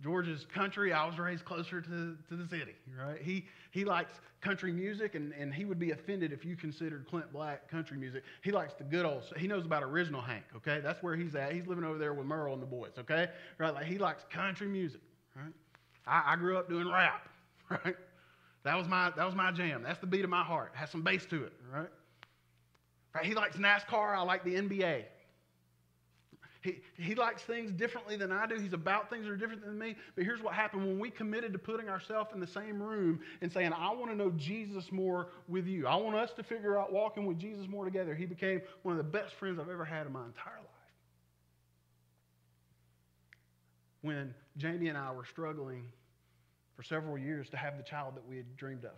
[0.03, 0.93] George is country.
[0.93, 3.21] I was raised closer to, to the city, right?
[3.21, 7.33] He, he likes country music, and, and he would be offended if you considered Clint
[7.33, 8.23] Black country music.
[8.43, 10.81] He likes the good old, he knows about original Hank, okay?
[10.83, 11.53] That's where he's at.
[11.53, 13.29] He's living over there with Merle and the boys, okay?
[13.59, 13.73] Right?
[13.73, 15.01] Like he likes country music,
[15.35, 15.53] right?
[16.07, 17.29] I, I grew up doing rap,
[17.71, 17.97] right?
[18.65, 19.83] That was my that was my jam.
[19.83, 20.73] That's the beat of my heart.
[20.75, 21.89] It has some bass to it, right?
[23.15, 23.25] right?
[23.25, 24.17] He likes NASCAR.
[24.17, 25.05] I like the NBA.
[26.67, 28.57] He, he likes things differently than I do.
[28.57, 29.95] He's about things that are different than me.
[30.17, 33.53] But here's what happened when we committed to putting ourselves in the same room and
[33.53, 35.87] saying, I want to know Jesus more with you.
[35.87, 38.17] I want us to figure out walking with Jesus more together.
[38.17, 40.66] He became one of the best friends I've ever had in my entire life.
[44.07, 45.85] When Jamie and I were struggling
[46.77, 48.93] for several years to have the child that we had dreamed of.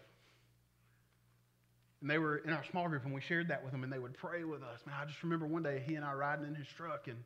[2.00, 3.98] And they were in our small group, and we shared that with them, and they
[3.98, 4.80] would pray with us.
[4.86, 7.16] Man, I just remember one day he and I riding in his truck, and,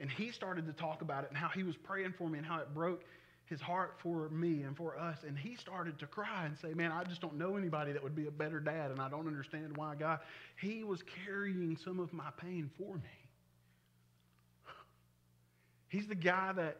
[0.00, 2.46] and he started to talk about it and how he was praying for me and
[2.46, 3.04] how it broke
[3.46, 5.18] his heart for me and for us.
[5.26, 8.16] And he started to cry and say, Man, I just don't know anybody that would
[8.16, 10.20] be a better dad, and I don't understand why God.
[10.60, 13.22] He was carrying some of my pain for me.
[15.88, 16.78] He's the guy that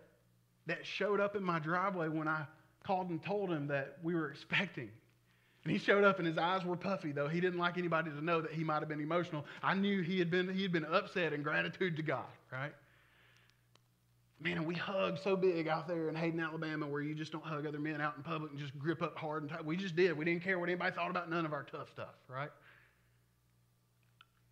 [0.66, 2.46] that showed up in my driveway when I
[2.84, 4.90] called and told him that we were expecting.
[5.64, 7.28] And he showed up and his eyes were puffy, though.
[7.28, 9.44] He didn't like anybody to know that he might have been emotional.
[9.62, 12.72] I knew he had been, he had been upset in gratitude to God, right?
[14.40, 17.44] Man, and we hugged so big out there in Hayden, Alabama, where you just don't
[17.44, 19.64] hug other men out in public and just grip up hard and tight.
[19.64, 20.18] We just did.
[20.18, 22.50] We didn't care what anybody thought about none of our tough stuff, right?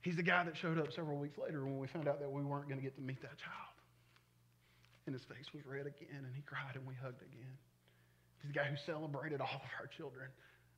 [0.02, 2.42] He's the guy that showed up several weeks later when we found out that we
[2.42, 3.69] weren't going to get to meet that child.
[5.10, 7.58] And his face was red again, and he cried, and we hugged again.
[8.38, 10.30] He's the guy who celebrated all of our children.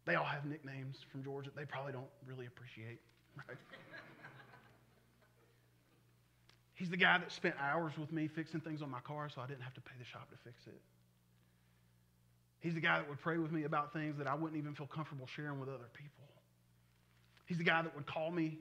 [0.06, 3.02] They all have nicknames from George they probably don't really appreciate,
[3.36, 3.58] right?
[6.76, 9.46] He's the guy that spent hours with me fixing things on my car so I
[9.46, 10.80] didn't have to pay the shop to fix it.
[12.60, 14.86] He's the guy that would pray with me about things that I wouldn't even feel
[14.86, 16.24] comfortable sharing with other people.
[17.44, 18.56] He's the guy that would call me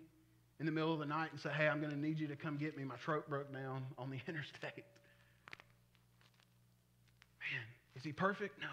[0.59, 2.35] in the middle of the night and say, Hey, I'm going to need you to
[2.35, 2.83] come get me.
[2.83, 4.83] My truck broke down on the interstate.
[8.01, 8.59] Is he perfect?
[8.59, 8.67] No.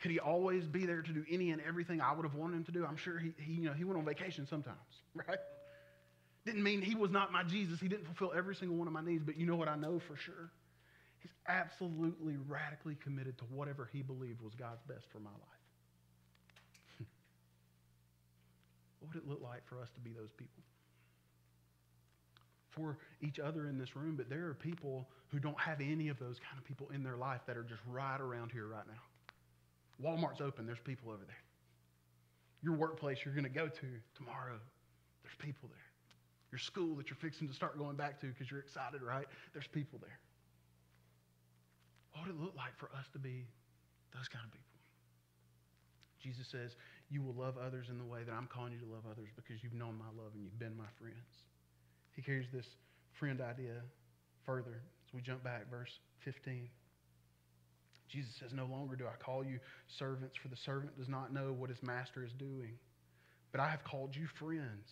[0.00, 2.64] Could he always be there to do any and everything I would have wanted him
[2.66, 2.86] to do?
[2.86, 4.78] I'm sure he, he, you know, he went on vacation sometimes,
[5.16, 5.38] right?
[6.44, 7.80] Didn't mean he was not my Jesus.
[7.80, 9.98] He didn't fulfill every single one of my needs, but you know what I know
[9.98, 10.52] for sure?
[11.18, 17.00] He's absolutely radically committed to whatever he believed was God's best for my life.
[19.00, 20.62] what would it look like for us to be those people?
[22.76, 26.18] For each other in this room, but there are people who don't have any of
[26.18, 29.00] those kind of people in their life that are just right around here right now.
[30.02, 31.42] Walmart's open, there's people over there.
[32.62, 34.58] Your workplace you're going to go to tomorrow,
[35.22, 35.86] there's people there.
[36.52, 39.26] Your school that you're fixing to start going back to because you're excited, right?
[39.52, 40.18] There's people there.
[42.12, 43.44] What would it look like for us to be
[44.14, 44.64] those kind of people?
[46.22, 46.76] Jesus says,
[47.10, 49.62] You will love others in the way that I'm calling you to love others because
[49.62, 51.46] you've known my love and you've been my friends.
[52.16, 52.66] He carries this
[53.12, 53.74] friend idea
[54.44, 55.92] further as we jump back, verse
[56.24, 56.68] 15.
[58.08, 61.52] Jesus says, No longer do I call you servants, for the servant does not know
[61.52, 62.78] what his master is doing.
[63.52, 64.90] But I have called you friends.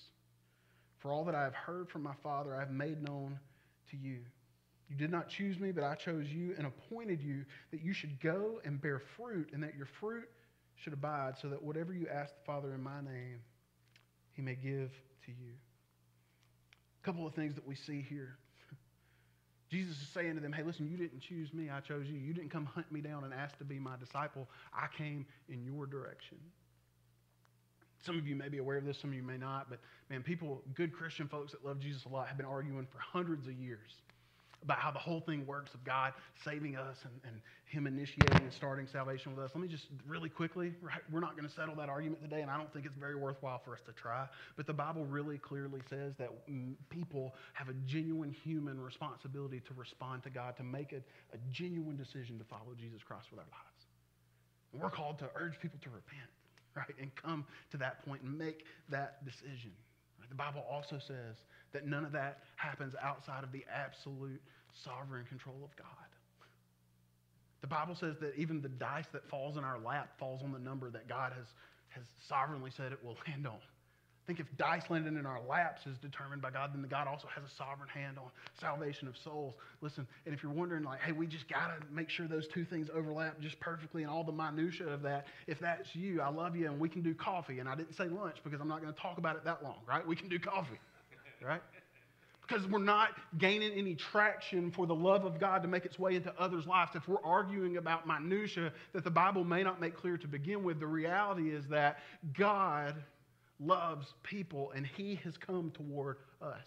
[0.98, 3.38] For all that I have heard from my Father, I have made known
[3.90, 4.18] to you.
[4.88, 8.20] You did not choose me, but I chose you and appointed you that you should
[8.20, 10.28] go and bear fruit, and that your fruit
[10.76, 13.40] should abide, so that whatever you ask the Father in my name,
[14.32, 14.90] he may give
[15.26, 15.52] to you.
[17.04, 18.38] Couple of things that we see here.
[19.70, 22.18] Jesus is saying to them, hey, listen, you didn't choose me, I chose you.
[22.18, 24.48] You didn't come hunt me down and ask to be my disciple.
[24.72, 26.38] I came in your direction.
[28.04, 30.22] Some of you may be aware of this, some of you may not, but man,
[30.22, 33.54] people, good Christian folks that love Jesus a lot, have been arguing for hundreds of
[33.54, 33.90] years
[34.64, 36.12] about how the whole thing works of God
[36.44, 39.50] saving us and, and Him initiating and starting salvation with us.
[39.54, 41.02] Let me just really quickly, right?
[41.12, 43.60] We're not going to settle that argument today, and I don't think it's very worthwhile
[43.64, 44.26] for us to try.
[44.56, 49.74] But the Bible really clearly says that mm, people have a genuine human responsibility to
[49.74, 51.02] respond to God, to make a,
[51.34, 53.84] a genuine decision to follow Jesus Christ with our lives.
[54.72, 56.30] And we're called to urge people to repent,
[56.74, 56.94] right?
[57.00, 59.72] And come to that point and make that decision.
[60.28, 61.36] The Bible also says
[61.74, 64.40] that none of that happens outside of the absolute
[64.82, 65.86] sovereign control of God.
[67.60, 70.58] The Bible says that even the dice that falls in our lap falls on the
[70.58, 71.46] number that God has,
[71.88, 73.58] has sovereignly said it will land on.
[74.24, 77.06] I think if dice landing in our laps is determined by God, then the God
[77.06, 79.54] also has a sovereign hand on salvation of souls.
[79.82, 82.64] Listen, and if you're wondering, like, hey, we just got to make sure those two
[82.64, 86.56] things overlap just perfectly and all the minutia of that, if that's you, I love
[86.56, 87.58] you, and we can do coffee.
[87.58, 89.80] And I didn't say lunch because I'm not going to talk about it that long,
[89.86, 90.06] right?
[90.06, 90.80] We can do coffee,
[91.42, 91.62] right?
[92.46, 96.14] Because we're not gaining any traction for the love of God to make its way
[96.14, 96.90] into others' lives.
[96.94, 100.78] If we're arguing about minutia that the Bible may not make clear to begin with,
[100.78, 101.98] the reality is that
[102.36, 102.94] God
[103.58, 106.66] loves people and he has come toward us.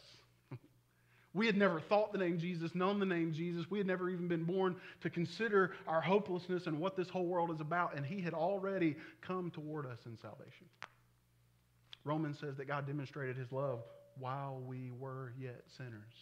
[1.33, 3.69] We had never thought the name Jesus, known the name Jesus.
[3.69, 7.51] We had never even been born to consider our hopelessness and what this whole world
[7.51, 10.65] is about, and He had already come toward us in salvation.
[12.03, 13.81] Romans says that God demonstrated His love
[14.19, 16.13] while we were yet sinners.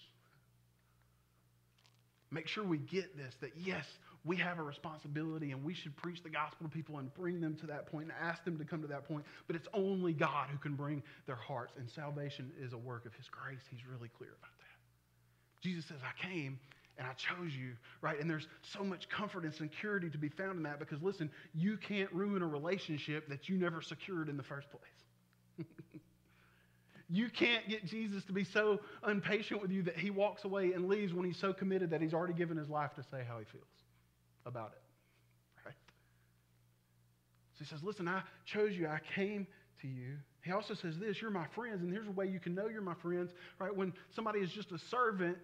[2.32, 3.86] Make sure we get this that yes,
[4.26, 7.56] we have a responsibility and we should preach the gospel to people and bring them
[7.58, 9.24] to that point and ask them to come to that point.
[9.48, 13.14] But it's only God who can bring their hearts, and salvation is a work of
[13.14, 13.62] His grace.
[13.70, 15.62] He's really clear about that.
[15.62, 16.60] Jesus says, I came
[16.98, 18.20] and I chose you, right?
[18.20, 21.78] And there's so much comfort and security to be found in that because, listen, you
[21.78, 24.82] can't ruin a relationship that you never secured in the first place.
[27.10, 30.88] You can't get Jesus to be so impatient with you that he walks away and
[30.88, 33.46] leaves when he's so committed that he's already given his life to say how he
[33.46, 33.68] feels
[34.46, 34.82] about it.
[35.66, 35.76] Right?
[37.54, 39.46] So he says, Listen, I chose you, I came
[39.82, 40.18] to you.
[40.42, 42.82] He also says this you're my friends, and here's a way you can know you're
[42.82, 43.76] my friends, right?
[43.76, 45.38] When somebody is just a servant,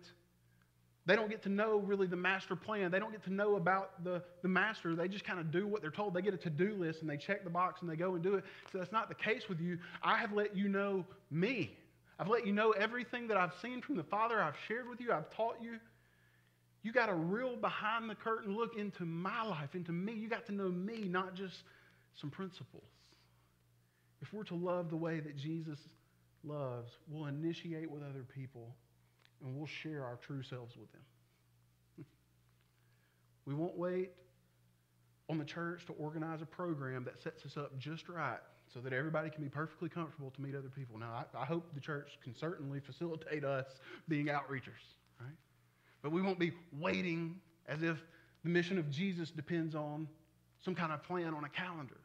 [1.05, 2.91] They don't get to know really the master plan.
[2.91, 4.95] They don't get to know about the, the master.
[4.95, 6.13] They just kind of do what they're told.
[6.13, 8.23] They get a to do list and they check the box and they go and
[8.23, 8.43] do it.
[8.71, 9.79] So that's not the case with you.
[10.03, 11.75] I have let you know me.
[12.19, 14.39] I've let you know everything that I've seen from the Father.
[14.39, 15.11] I've shared with you.
[15.11, 15.79] I've taught you.
[16.83, 20.13] You got a real behind the curtain look into my life, into me.
[20.13, 21.63] You got to know me, not just
[22.19, 22.83] some principles.
[24.21, 25.79] If we're to love the way that Jesus
[26.43, 28.75] loves, we'll initiate with other people
[29.43, 31.01] and we'll share our true selves with them.
[33.45, 34.11] we won't wait
[35.29, 38.39] on the church to organize a program that sets us up just right
[38.73, 40.97] so that everybody can be perfectly comfortable to meet other people.
[40.97, 43.65] Now, I, I hope the church can certainly facilitate us
[44.07, 44.83] being outreachers,
[45.19, 45.35] right?
[46.01, 47.35] But we won't be waiting
[47.67, 47.97] as if
[48.43, 50.07] the mission of Jesus depends on
[50.63, 51.97] some kind of plan on a calendar.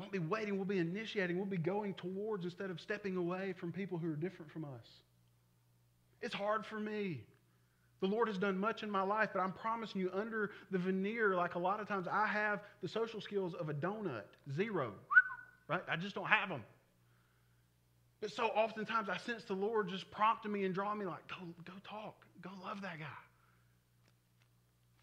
[0.00, 3.70] Won't be waiting, we'll be initiating, we'll be going towards instead of stepping away from
[3.70, 4.86] people who are different from us.
[6.22, 7.20] It's hard for me.
[8.00, 11.34] The Lord has done much in my life, but I'm promising you, under the veneer,
[11.34, 14.22] like a lot of times, I have the social skills of a donut.
[14.56, 14.94] Zero.
[15.68, 15.82] Right?
[15.86, 16.62] I just don't have them.
[18.22, 21.46] But so oftentimes I sense the Lord just prompting me and drawing me like, go,
[21.66, 22.24] go talk.
[22.40, 23.04] Go love that guy.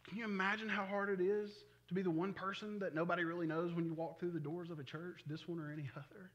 [0.10, 1.52] Can you imagine how hard it is
[1.88, 4.70] to be the one person that nobody really knows when you walk through the doors
[4.70, 6.32] of a church, this one or any other?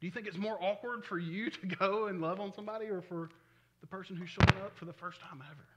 [0.00, 3.02] Do you think it's more awkward for you to go and love on somebody or
[3.02, 3.30] for
[3.82, 5.68] the person who's showing up for the first time ever.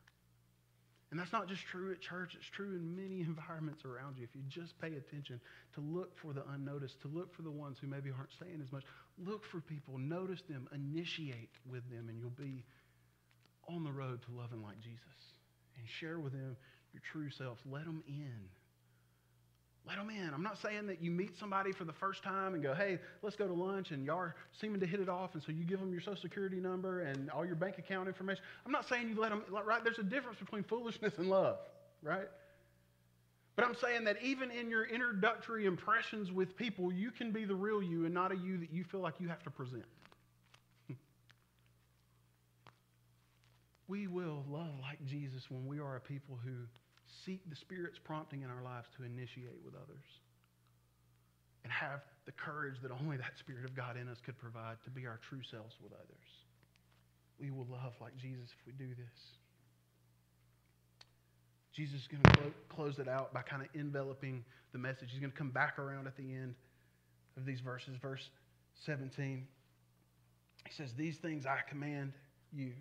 [1.12, 4.24] And that's not just true at church, it's true in many environments around you.
[4.24, 5.42] If you just pay attention
[5.74, 8.72] to look for the unnoticed, to look for the ones who maybe aren't saying as
[8.72, 8.84] much,
[9.18, 12.64] look for people, notice them, initiate with them, and you'll be
[13.68, 15.02] on the road to loving like Jesus.
[15.78, 16.56] And share with them
[16.94, 17.58] your true self.
[17.70, 18.50] Let them in.
[19.88, 20.34] Let them in.
[20.34, 23.36] I'm not saying that you meet somebody for the first time and go, hey, let's
[23.36, 25.80] go to lunch, and y'all are seeming to hit it off, and so you give
[25.80, 28.44] them your social security number and all your bank account information.
[28.66, 29.84] I'm not saying you let them, right?
[29.84, 31.58] There's a difference between foolishness and love,
[32.02, 32.28] right?
[33.56, 37.56] But I'm saying that even in your introductory impressions with people, you can be the
[37.56, 39.86] real you and not a you that you feel like you have to present.
[43.88, 46.52] we will love like Jesus when we are a people who
[47.26, 50.06] seek the Spirit's prompting in our lives to initiate with others
[51.64, 54.90] and have the courage that only that Spirit of God in us could provide to
[54.90, 56.30] be our true selves with others.
[57.40, 59.20] We will love like Jesus if we do this.
[61.74, 65.10] Jesus is going to clo- close it out by kind of enveloping the message.
[65.12, 66.56] He's going to come back around at the end
[67.36, 67.98] of these verses.
[68.02, 68.30] Verse
[68.86, 69.46] 17,
[70.66, 72.14] he says, These things I command
[72.54, 72.72] you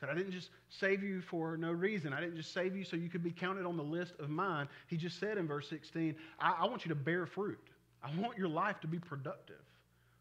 [0.00, 2.12] said, I didn't just save you for no reason.
[2.12, 4.68] I didn't just save you so you could be counted on the list of mine.
[4.86, 7.58] He just said in verse 16, I, I want you to bear fruit.
[8.02, 9.60] I want your life to be productive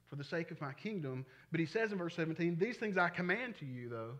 [0.10, 1.26] for the sake of my kingdom.
[1.52, 4.14] But he says in verse 17, These things I command to you, though.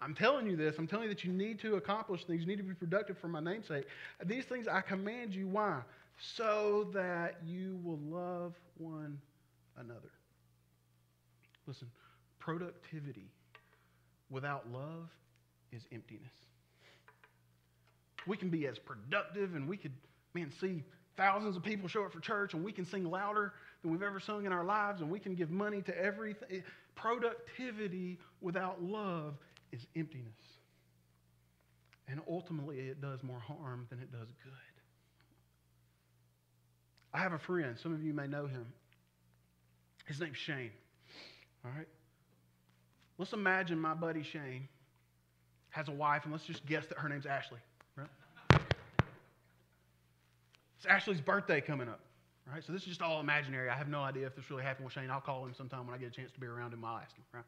[0.00, 0.76] I'm telling you this.
[0.76, 2.42] I'm telling you that you need to accomplish things.
[2.42, 3.86] You need to be productive for my namesake.
[4.24, 5.48] These things I command you.
[5.48, 5.80] Why?
[6.18, 9.18] So that you will love one
[9.78, 10.10] another.
[11.66, 11.88] Listen,
[12.38, 13.30] productivity
[14.30, 15.08] without love
[15.72, 16.32] is emptiness.
[18.26, 19.92] We can be as productive and we could,
[20.34, 20.82] man, see
[21.16, 24.18] thousands of people show up for church and we can sing louder than we've ever
[24.18, 26.62] sung in our lives and we can give money to everything.
[26.94, 29.34] Productivity without love
[29.72, 30.32] is emptiness.
[32.08, 34.52] And ultimately, it does more harm than it does good.
[37.12, 38.66] I have a friend, some of you may know him.
[40.06, 40.72] His name's Shane.
[41.64, 41.86] All right?
[43.18, 44.68] Let's imagine my buddy Shane
[45.70, 47.58] has a wife, and let's just guess that her name's Ashley.
[47.96, 48.60] Right?
[50.76, 52.00] It's Ashley's birthday coming up.
[52.52, 52.62] Right?
[52.64, 53.70] So this is just all imaginary.
[53.70, 55.10] I have no idea if this really happened with Shane.
[55.10, 56.84] I'll call him sometime when I get a chance to be around him.
[56.84, 57.24] I'll ask him.
[57.32, 57.44] Right?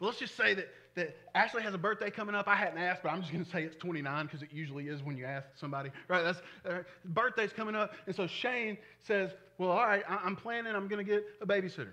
[0.00, 2.48] But let's just say that, that Ashley has a birthday coming up.
[2.48, 5.02] I hadn't asked, but I'm just going to say it's 29 because it usually is
[5.02, 5.90] when you ask somebody.
[6.08, 6.22] Right?
[6.22, 10.74] That's uh, birthday's coming up, and so Shane says, "Well, all right, I, I'm planning.
[10.74, 11.92] I'm going to get a babysitter."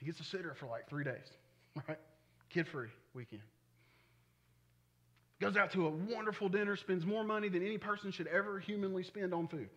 [0.00, 1.30] He gets a sitter for like three days.
[1.88, 1.98] right?
[2.50, 3.42] Kid free weekend.
[5.40, 9.02] Goes out to a wonderful dinner, spends more money than any person should ever humanly
[9.02, 9.70] spend on food.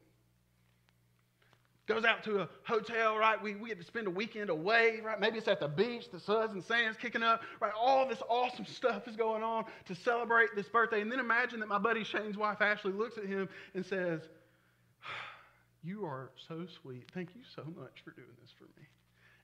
[1.85, 3.41] Goes out to a hotel, right?
[3.41, 5.19] We, we get to spend a weekend away, right?
[5.19, 7.73] Maybe it's at the beach, the suns and sands kicking up, right?
[7.77, 11.01] All this awesome stuff is going on to celebrate this birthday.
[11.01, 14.21] And then imagine that my buddy Shane's wife, Ashley, looks at him and says,
[15.83, 17.09] You are so sweet.
[17.13, 18.87] Thank you so much for doing this for me.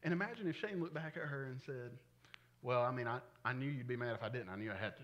[0.03, 1.91] And imagine if Shane looked back at her and said,
[2.61, 4.49] well, I mean, I, I knew you'd be mad if I didn't.
[4.49, 5.03] I knew I had to.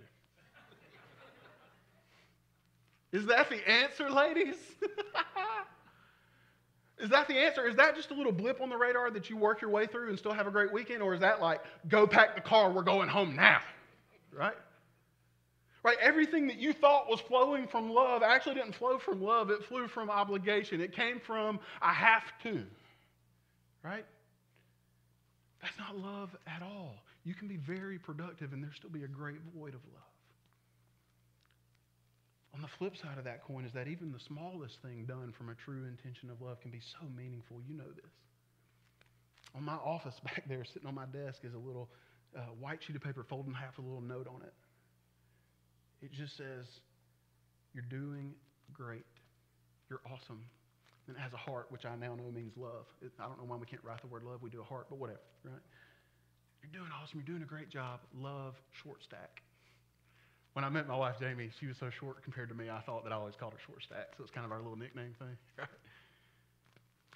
[3.11, 4.55] Is that the answer, ladies?
[6.97, 7.67] Is that the answer?
[7.67, 10.09] Is that just a little blip on the radar that you work your way through
[10.09, 11.01] and still have a great weekend?
[11.01, 13.59] Or is that like, go pack the car, we're going home now?
[14.33, 14.55] Right?
[15.83, 15.97] Right?
[16.01, 19.87] Everything that you thought was flowing from love actually didn't flow from love, it flew
[19.87, 20.81] from obligation.
[20.81, 22.63] It came from, I have to.
[23.83, 24.05] Right?
[25.61, 26.95] That's not love at all.
[27.25, 30.15] You can be very productive and there still be a great void of love.
[32.53, 35.49] On the flip side of that coin is that even the smallest thing done from
[35.49, 37.57] a true intention of love can be so meaningful.
[37.67, 38.11] You know this.
[39.55, 41.89] On my office back there, sitting on my desk, is a little
[42.37, 44.53] uh, white sheet of paper folded in half, with a little note on it.
[46.01, 46.65] It just says,
[47.73, 48.33] You're doing
[48.71, 49.05] great.
[49.89, 50.45] You're awesome.
[51.07, 52.85] And it has a heart, which I now know means love.
[53.01, 54.41] It, I don't know why we can't write the word love.
[54.41, 55.61] We do a heart, but whatever, right?
[56.65, 57.19] You're doing awesome.
[57.19, 57.99] You're doing a great job.
[58.17, 59.41] Love, short stack.
[60.53, 63.03] When I met my wife, Jamie, she was so short compared to me, I thought
[63.03, 64.13] that I always called her short stack.
[64.17, 65.37] So it's kind of our little nickname thing.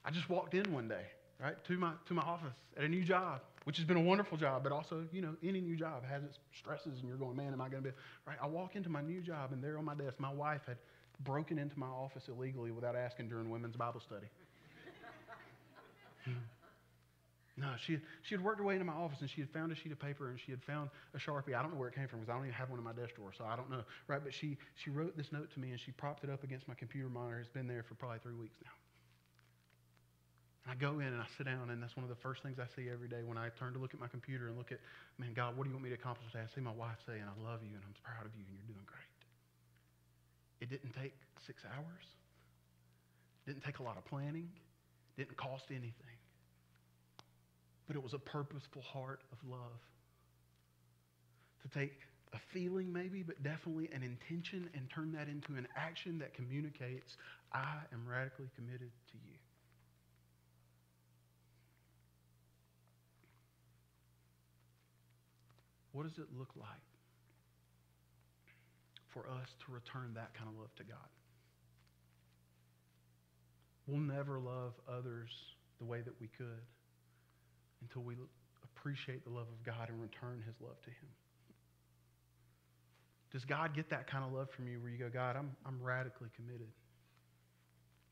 [0.06, 1.06] I just walked in one day,
[1.42, 4.38] right, to my, to my office at a new job, which has been a wonderful
[4.38, 7.54] job, but also, you know, any new job has its stresses, and you're going, man,
[7.54, 7.96] am I going to be,
[8.28, 8.38] right?
[8.42, 10.78] I walk into my new job, and there on my desk, my wife had
[11.22, 14.28] broken into my office illegally without asking during women's Bible study.
[17.60, 19.76] No, she, she had worked her way into my office and she had found a
[19.76, 21.54] sheet of paper and she had found a Sharpie.
[21.54, 22.96] I don't know where it came from because I don't even have one in my
[22.96, 23.84] desk drawer, so I don't know.
[24.08, 24.24] Right?
[24.24, 26.74] But she, she wrote this note to me and she propped it up against my
[26.74, 27.40] computer monitor.
[27.40, 28.72] It's been there for probably three weeks now.
[30.70, 32.70] I go in and I sit down, and that's one of the first things I
[32.78, 34.78] see every day when I turn to look at my computer and look at,
[35.18, 36.46] man, God, what do you want me to accomplish today?
[36.46, 38.70] I see my wife saying, I love you and I'm proud of you and you're
[38.70, 39.10] doing great.
[40.62, 41.16] It didn't take
[41.48, 42.06] six hours,
[43.42, 44.46] it didn't take a lot of planning,
[45.18, 46.09] it didn't cost anything
[47.90, 49.82] but it was a purposeful heart of love.
[51.64, 51.94] To take
[52.34, 57.18] a feeling, maybe, but definitely an intention and turn that into an action that communicates,
[57.52, 59.34] I am radically committed to you.
[65.92, 66.70] What does it look like
[69.08, 71.10] for us to return that kind of love to God?
[73.88, 75.32] We'll never love others
[75.80, 76.62] the way that we could
[77.82, 78.16] until we
[78.64, 81.10] appreciate the love of God and return his love to him.
[83.32, 85.82] Does God get that kind of love from you where you go, God, I'm, I'm
[85.82, 86.68] radically committed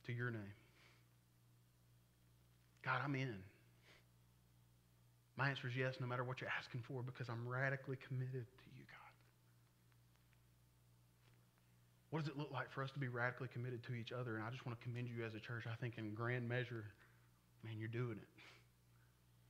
[0.05, 0.53] to your name?
[2.85, 3.35] God, I'm in.
[5.37, 8.67] My answer is yes, no matter what you're asking for, because I'm radically committed to
[8.77, 9.13] you, God.
[12.09, 14.37] What does it look like for us to be radically committed to each other?
[14.37, 15.65] And I just want to commend you as a church.
[15.65, 16.85] I think in grand measure,
[17.63, 18.29] man, you're doing it.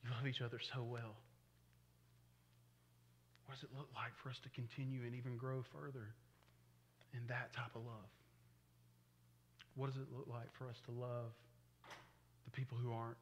[0.03, 1.17] You love each other so well.
[3.47, 6.11] What does it look like for us to continue and even grow further
[7.15, 8.11] in that type of love?
[9.79, 11.31] What does it look like for us to love
[12.43, 13.19] the people who aren't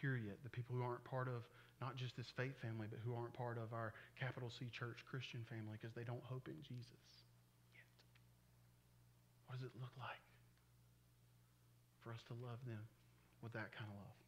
[0.00, 1.46] here yet, the people who aren't part of
[1.78, 5.46] not just this faith family, but who aren't part of our capital C church Christian
[5.46, 7.10] family because they don't hope in Jesus
[7.70, 7.86] yet?
[9.46, 10.24] What does it look like
[12.02, 12.82] for us to love them
[13.38, 14.23] with that kind of love?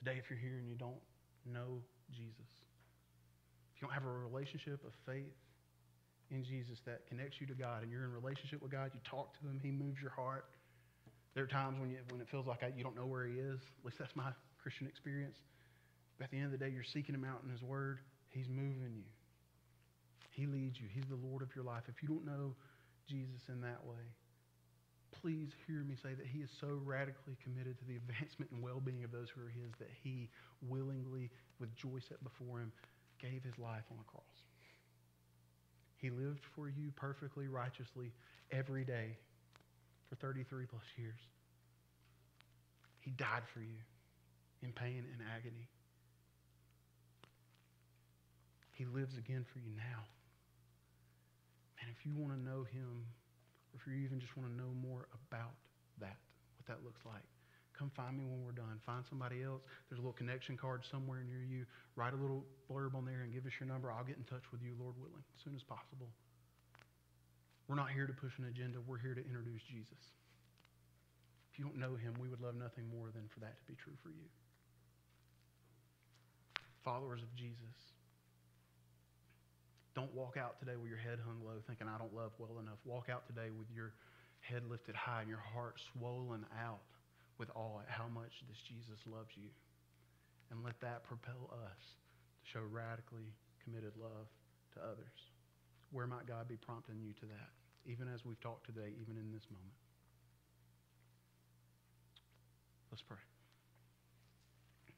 [0.00, 1.00] Today, if you're here and you don't
[1.44, 2.48] know Jesus,
[3.74, 5.36] if you don't have a relationship of faith
[6.30, 9.38] in Jesus that connects you to God and you're in relationship with God, you talk
[9.38, 10.46] to Him, He moves your heart.
[11.34, 13.60] There are times when, you, when it feels like you don't know where He is.
[13.60, 14.32] At least that's my
[14.62, 15.36] Christian experience.
[16.16, 17.98] But at the end of the day, you're seeking Him out in His Word.
[18.30, 19.04] He's moving you.
[20.30, 20.88] He leads you.
[20.90, 21.82] He's the Lord of your life.
[21.88, 22.54] If you don't know
[23.06, 24.00] Jesus in that way,
[25.20, 29.04] please hear me say that he is so radically committed to the advancement and well-being
[29.04, 30.28] of those who are his that he
[30.62, 32.72] willingly, with joy set before him,
[33.18, 34.24] gave his life on the cross.
[35.96, 38.12] He lived for you perfectly, righteously,
[38.50, 39.18] every day
[40.08, 41.20] for 33 plus years.
[43.00, 43.76] He died for you
[44.62, 45.68] in pain and agony.
[48.72, 50.04] He lives again for you now.
[51.80, 53.04] And if you want to know him
[53.72, 55.54] or if you even just want to know more about
[55.98, 56.18] that,
[56.58, 57.24] what that looks like,
[57.76, 58.76] come find me when we're done.
[58.84, 59.64] Find somebody else.
[59.88, 61.64] There's a little connection card somewhere near you.
[61.96, 63.88] Write a little blurb on there and give us your number.
[63.88, 66.12] I'll get in touch with you, Lord willing, as soon as possible.
[67.70, 68.82] We're not here to push an agenda.
[68.82, 70.02] We're here to introduce Jesus.
[71.52, 73.78] If you don't know him, we would love nothing more than for that to be
[73.78, 74.26] true for you.
[76.84, 77.76] Followers of Jesus,
[80.00, 82.80] don't walk out today with your head hung low thinking, I don't love well enough.
[82.88, 83.92] Walk out today with your
[84.40, 86.80] head lifted high and your heart swollen out
[87.36, 89.52] with awe at how much this Jesus loves you.
[90.48, 93.28] And let that propel us to show radically
[93.60, 94.32] committed love
[94.72, 95.20] to others.
[95.92, 97.52] Where might God be prompting you to that,
[97.84, 99.76] even as we've talked today, even in this moment?
[102.88, 103.20] Let's pray.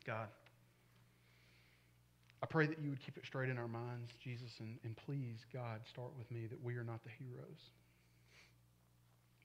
[0.07, 0.31] God,
[2.43, 5.39] I pray that you would keep it straight in our minds, Jesus, and, and please,
[5.53, 7.71] God, start with me that we are not the heroes.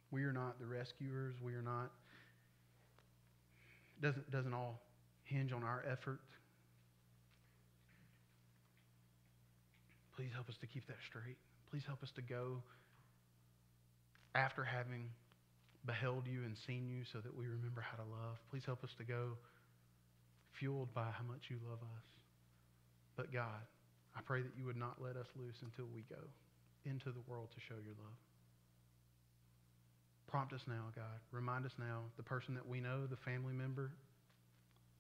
[0.10, 1.36] We are not the rescuers.
[1.44, 1.92] We are not.
[4.02, 4.82] Doesn't doesn't all
[5.26, 6.22] hinge on our effort.
[10.16, 11.38] Please help us to keep that straight.
[11.70, 12.64] Please help us to go
[14.34, 15.10] after having
[15.86, 18.38] beheld you and seen you so that we remember how to love.
[18.50, 19.38] Please help us to go
[20.54, 22.17] fueled by how much you love us.
[23.18, 23.66] But God,
[24.16, 26.22] I pray that you would not let us loose until we go
[26.86, 28.18] into the world to show your love.
[30.28, 31.20] Prompt us now, God.
[31.32, 33.92] Remind us now, the person that we know, the family member,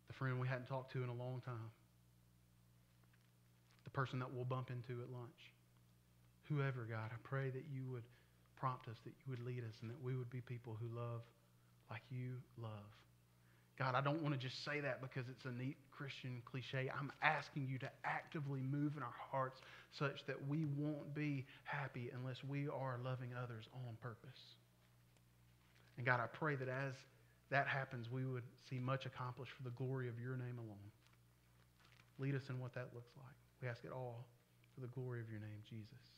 [0.07, 1.71] the friend we hadn't talked to in a long time,
[3.83, 5.53] the person that we'll bump into at lunch.
[6.49, 8.03] Whoever, God, I pray that you would
[8.55, 11.21] prompt us, that you would lead us, and that we would be people who love
[11.89, 12.91] like you love.
[13.77, 16.89] God, I don't want to just say that because it's a neat Christian cliche.
[16.97, 19.61] I'm asking you to actively move in our hearts
[19.91, 24.39] such that we won't be happy unless we are loving others on purpose.
[25.97, 26.93] And God, I pray that as
[27.51, 30.91] that happens, we would see much accomplished for the glory of your name alone.
[32.19, 33.35] Lead us in what that looks like.
[33.61, 34.25] We ask it all
[34.73, 36.17] for the glory of your name, Jesus.